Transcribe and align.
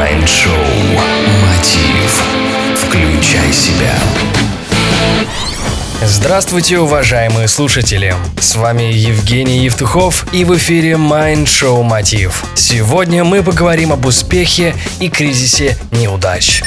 Майнд-шоу 0.00 0.54
«Мотив». 1.42 2.24
Включай 2.74 3.52
себя. 3.52 3.92
Здравствуйте, 6.02 6.78
уважаемые 6.78 7.48
слушатели! 7.48 8.14
С 8.40 8.56
вами 8.56 8.84
Евгений 8.84 9.58
Евтухов 9.58 10.24
и 10.32 10.44
в 10.44 10.56
эфире 10.56 10.92
Mind 10.92 11.44
Show 11.44 11.82
Мотив. 11.82 12.42
Сегодня 12.54 13.24
мы 13.24 13.42
поговорим 13.42 13.92
об 13.92 14.06
успехе 14.06 14.74
и 15.00 15.10
кризисе 15.10 15.76
неудач. 15.90 16.62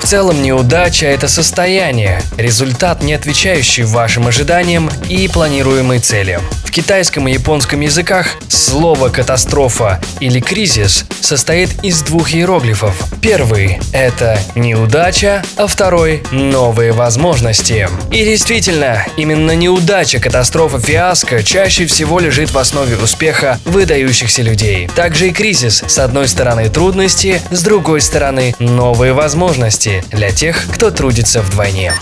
В 0.00 0.06
целом 0.10 0.42
неудача– 0.42 1.06
это 1.08 1.28
состояние, 1.28 2.22
результат, 2.36 3.02
не 3.02 3.12
отвечающий 3.12 3.84
вашим 3.84 4.26
ожиданиям 4.26 4.90
и 5.08 5.28
планируемой 5.28 5.98
цели. 5.98 6.40
В 6.64 6.72
китайском 6.72 7.28
и 7.28 7.32
японском 7.32 7.80
языках 7.80 8.36
слово 8.48 9.08
«катастрофа» 9.08 10.00
или 10.20 10.40
«кризис» 10.40 11.04
состоит 11.20 11.84
из 11.84 12.02
двух 12.02 12.32
иероглифов. 12.32 12.94
Первый– 13.20 13.80
это 13.92 14.38
неудача, 14.54 15.42
а 15.56 15.66
второй– 15.66 16.22
новые 16.30 16.92
возможности. 16.92 17.88
И 18.12 18.24
действительно, 18.24 19.04
именно 19.16 19.54
неудача, 19.56 20.20
катастрофа, 20.20 20.78
фиаско 20.78 21.42
чаще 21.42 21.86
всего 21.86 22.20
лежит 22.20 22.50
в 22.50 22.58
основе 22.58 22.96
успеха 22.96 23.58
выдающихся 23.64 24.42
людей. 24.42 24.88
Также 24.94 25.28
и 25.28 25.32
кризис. 25.32 25.82
С 25.86 25.98
одной 25.98 26.28
стороны 26.28 26.68
трудности, 26.68 27.42
с 27.50 27.62
другой 27.62 28.00
стороны 28.00 28.54
новые 28.60 29.12
возможности 29.12 29.89
для 30.10 30.30
тех, 30.30 30.66
кто 30.72 30.90
трудится 30.90 31.42
вдвойне. 31.42 31.92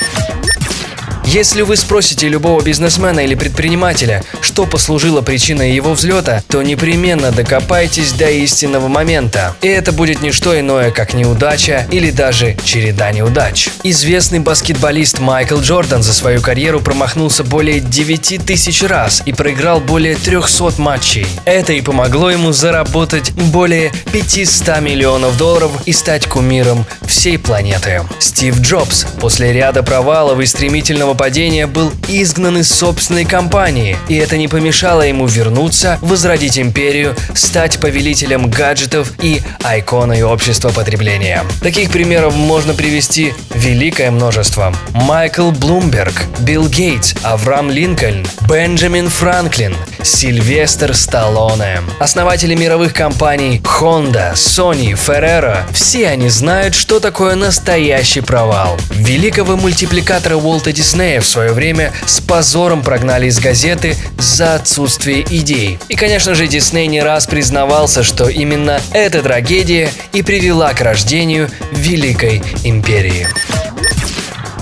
Если 1.30 1.60
вы 1.60 1.76
спросите 1.76 2.26
любого 2.26 2.62
бизнесмена 2.62 3.20
или 3.20 3.34
предпринимателя, 3.34 4.24
что 4.40 4.64
послужило 4.64 5.20
причиной 5.20 5.72
его 5.72 5.92
взлета, 5.92 6.42
то 6.48 6.62
непременно 6.62 7.32
докопайтесь 7.32 8.12
до 8.12 8.30
истинного 8.30 8.88
момента. 8.88 9.54
И 9.60 9.68
это 9.68 9.92
будет 9.92 10.22
не 10.22 10.32
что 10.32 10.58
иное, 10.58 10.90
как 10.90 11.12
неудача 11.12 11.86
или 11.90 12.10
даже 12.10 12.56
череда 12.64 13.12
неудач. 13.12 13.68
Известный 13.82 14.38
баскетболист 14.38 15.20
Майкл 15.20 15.58
Джордан 15.60 16.02
за 16.02 16.14
свою 16.14 16.40
карьеру 16.40 16.80
промахнулся 16.80 17.44
более 17.44 17.80
9 17.80 18.46
тысяч 18.46 18.82
раз 18.82 19.22
и 19.26 19.34
проиграл 19.34 19.80
более 19.80 20.16
300 20.16 20.80
матчей. 20.80 21.26
Это 21.44 21.74
и 21.74 21.82
помогло 21.82 22.30
ему 22.30 22.52
заработать 22.52 23.32
более 23.32 23.92
500 24.12 24.80
миллионов 24.80 25.36
долларов 25.36 25.72
и 25.84 25.92
стать 25.92 26.26
кумиром 26.26 26.86
всей 27.06 27.36
планеты. 27.38 28.02
Стив 28.18 28.58
Джобс 28.60 29.04
после 29.20 29.52
ряда 29.52 29.82
провалов 29.82 30.40
и 30.40 30.46
стремительного 30.46 31.17
падения 31.18 31.66
был 31.66 31.92
изгнан 32.06 32.58
из 32.58 32.70
собственной 32.70 33.24
компании, 33.24 33.96
и 34.08 34.14
это 34.14 34.38
не 34.38 34.48
помешало 34.48 35.02
ему 35.02 35.26
вернуться, 35.26 35.98
возродить 36.00 36.58
империю, 36.58 37.14
стать 37.34 37.78
повелителем 37.78 38.48
гаджетов 38.48 39.12
и 39.20 39.42
айконой 39.64 40.22
общества 40.22 40.70
потребления. 40.70 41.44
Таких 41.60 41.90
примеров 41.90 42.34
можно 42.36 42.72
привести 42.72 43.34
великое 43.54 44.10
множество. 44.12 44.72
Майкл 44.92 45.50
Блумберг, 45.50 46.14
Билл 46.40 46.68
Гейтс, 46.68 47.14
Авраам 47.22 47.68
Линкольн, 47.68 48.24
Бенджамин 48.48 49.08
Франклин, 49.08 49.76
Сильвестр 50.08 50.94
Сталлоне. 50.94 51.82
Основатели 52.00 52.54
мировых 52.54 52.94
компаний 52.94 53.60
Honda, 53.62 54.32
Sony, 54.32 54.94
Ferrero– 54.94 55.58
все 55.72 56.08
они 56.08 56.30
знают, 56.30 56.74
что 56.74 56.98
такое 56.98 57.34
настоящий 57.34 58.22
провал. 58.22 58.78
Великого 58.90 59.56
мультипликатора 59.56 60.36
Уолта 60.36 60.72
Диснея 60.72 61.20
в 61.20 61.26
свое 61.26 61.52
время 61.52 61.92
с 62.06 62.20
позором 62.20 62.82
прогнали 62.82 63.26
из 63.26 63.38
газеты 63.38 63.96
за 64.18 64.54
отсутствие 64.54 65.26
идей. 65.28 65.78
И, 65.88 65.94
конечно 65.94 66.34
же, 66.34 66.48
Дисней 66.48 66.86
не 66.86 67.02
раз 67.02 67.26
признавался, 67.26 68.02
что 68.02 68.28
именно 68.28 68.80
эта 68.92 69.22
трагедия 69.22 69.90
и 70.14 70.22
привела 70.22 70.72
к 70.72 70.80
рождению 70.80 71.50
Великой 71.72 72.42
Империи. 72.64 73.28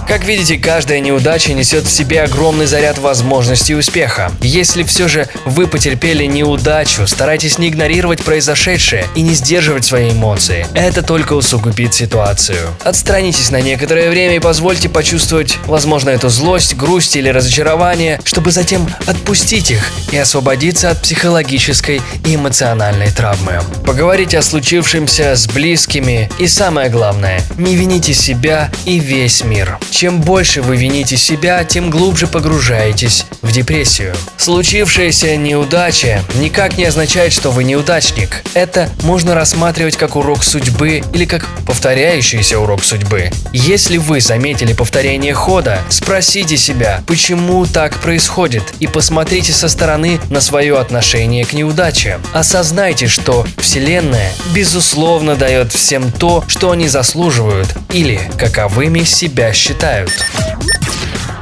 Как 0.07 0.25
видите, 0.25 0.57
каждая 0.57 1.01
неудача 1.01 1.53
несет 1.53 1.85
в 1.85 1.91
себе 1.91 2.23
огромный 2.23 2.67
заряд 2.67 2.97
возможностей 2.99 3.75
успеха. 3.75 4.31
Если 4.41 4.85
все 4.85 5.09
же 5.09 5.29
вы 5.45 5.67
потерпели 5.67 6.25
неудачу, 6.27 7.09
старайтесь 7.09 7.59
не 7.59 7.69
игнорировать 7.69 8.23
произошедшее 8.23 9.09
и 9.17 9.23
не 9.23 9.35
сдерживать 9.35 9.85
свои 9.85 10.13
эмоции. 10.13 10.65
Это 10.75 11.03
только 11.03 11.33
усугубит 11.33 11.93
ситуацию. 11.93 12.59
Отстранитесь 12.85 13.51
на 13.51 13.61
некоторое 13.61 14.09
время 14.09 14.37
и 14.37 14.39
позвольте 14.39 14.89
почувствовать, 14.89 15.59
возможно, 15.67 16.11
эту 16.11 16.29
злость, 16.29 16.77
грусть 16.77 17.17
или 17.17 17.29
разочарование, 17.29 18.21
чтобы 18.23 18.53
затем 18.53 18.89
отпустить 19.07 19.73
их 19.73 19.91
и 20.13 20.17
освободиться 20.17 20.91
от 20.91 21.03
психологической 21.03 22.01
и 22.25 22.37
эмоциональной 22.37 23.11
травмы. 23.11 23.61
Поговорите 23.85 24.39
о 24.39 24.43
случившемся 24.43 25.35
с 25.35 25.49
близкими 25.49 26.31
и 26.39 26.47
самое 26.47 26.91
главное, 26.91 27.41
не 27.59 27.75
вините 27.75 28.15
себя 28.15 28.71
и 28.85 29.01
весь 29.01 29.43
мир. 29.43 29.79
Чем 29.97 30.21
больше 30.21 30.61
вы 30.61 30.77
вините 30.77 31.17
себя, 31.17 31.65
тем 31.65 31.89
глубже 31.89 32.27
погружаетесь 32.27 33.25
в 33.41 33.51
депрессию. 33.51 34.15
Случившаяся 34.37 35.39
неудача 35.39 36.23
никак 36.35 36.77
не 36.77 36.85
означает, 36.85 37.33
что 37.33 37.51
вы 37.51 37.65
неудачник. 37.65 38.43
Это 38.53 38.91
можно 39.05 39.35
рассматривать 39.35 39.97
как 39.97 40.15
урок 40.15 40.45
судьбы 40.45 41.03
или 41.15 41.25
как 41.25 41.47
повторяющийся 41.65 42.59
урок 42.59 42.85
судьбы. 42.85 43.31
Если 43.55 43.97
вы 43.97 44.21
заметили 44.21 44.75
повторение 44.75 45.33
хода, 45.33 45.81
спросите 45.89 46.59
себя, 46.59 47.03
почему 47.07 47.65
так 47.65 47.97
происходит, 47.97 48.65
и 48.81 48.87
посмотрите 48.87 49.55
со 49.55 49.71
стороны 49.71 50.21
на 50.29 50.43
свое 50.43 50.79
отношение 50.79 51.47
к 51.47 51.55
неудаче. 51.55 52.21
Осознайте, 52.35 53.07
что 53.07 53.47
Вселенная 53.57 54.31
безусловно 54.55 55.37
дает 55.37 55.73
всем 55.73 56.13
то, 56.13 56.45
что 56.49 56.73
они 56.73 56.87
заслуживают, 56.87 57.69
или 57.97 58.21
каковыми 58.37 59.05
себя 59.05 59.55
считают. 59.55 60.13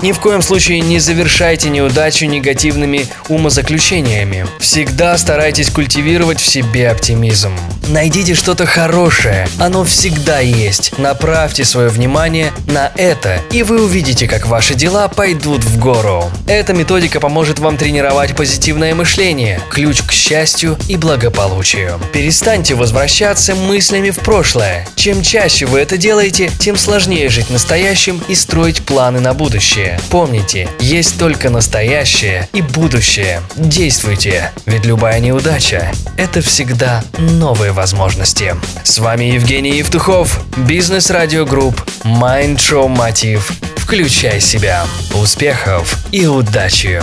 Ни 0.03 0.13
в 0.13 0.21
коем 0.21 0.41
случае 0.41 0.83
не 0.83 1.01
завершайте 1.01 1.69
неудачу 1.69 2.27
негативными 2.27 3.07
умозаключениями. 3.29 4.47
Всегда 4.61 5.19
старайтесь 5.19 5.71
культивировать 5.71 6.41
в 6.41 6.47
себе 6.47 6.91
оптимизм. 6.91 7.53
Найдите 7.89 8.35
что-то 8.35 8.65
хорошее, 8.65 9.47
оно 9.59 9.85
всегда 9.85 10.41
есть. 10.41 10.99
Направьте 10.99 11.65
свое 11.65 11.89
внимание 11.89 12.53
на 12.67 12.91
это, 12.97 13.41
и 13.53 13.63
вы 13.63 13.85
увидите, 13.85 14.27
как 14.27 14.47
ваши 14.47 14.75
дела 14.75 15.09
пойдут 15.09 15.63
в 15.63 15.79
гору. 15.79 16.31
Эта 16.47 16.73
методика 16.73 17.21
поможет 17.21 17.59
вам 17.59 17.77
тренировать 17.77 18.35
позитивное 18.35 18.95
мышление, 18.95 19.61
ключ 19.71 20.01
к 20.03 20.13
счастью 20.13 20.79
и 20.89 20.97
благополучию. 20.97 22.01
Перестаньте 22.13 22.75
возвращаться 22.75 23.55
мыслями 23.55 24.11
в 24.11 24.21
прошлое. 24.21 24.89
Чем 24.97 25.23
чаще 25.23 25.67
вы 25.67 25.81
это 25.81 25.99
делаете, 25.99 26.51
тем 26.59 26.79
сложнее 26.79 27.29
жить 27.29 27.51
настоящим 27.51 28.23
и 28.29 28.35
строить 28.35 28.83
планы 28.83 29.21
на 29.21 29.35
будущее. 29.35 30.01
Помните, 30.09 30.69
есть 30.81 31.19
только 31.19 31.51
настоящее 31.51 32.49
и 32.55 32.63
будущее. 32.63 33.43
Действуйте, 33.57 34.53
ведь 34.65 34.87
любая 34.87 35.21
неудача– 35.21 35.93
это 36.17 36.41
всегда 36.41 37.05
новые 37.19 37.74
возможности. 37.75 38.57
С 38.83 38.99
вами 38.99 39.25
Евгений 39.25 39.77
Евтухов, 39.79 40.41
Business 40.57 41.11
Radio 41.11 41.45
Group, 41.45 41.83
Mind 42.05 42.57
Show 42.57 42.89
Мотив. 42.89 43.53
Включай 43.77 44.41
себя. 44.41 44.87
Успехов 45.13 45.99
и 46.11 46.27
удачи! 46.27 47.03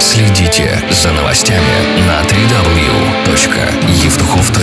Следите 0.00 0.82
за 0.90 1.12
новостями 1.12 1.62
на 2.06 2.20
www.evtuhov.com 2.22 4.57